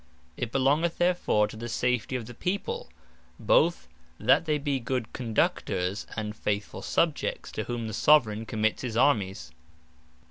[0.35, 2.89] It belongeth therefore to the safety of the People,
[3.39, 3.87] both
[4.19, 9.51] that they be good Conductors, and faithfull subjects, to whom the Soveraign Commits his Armies.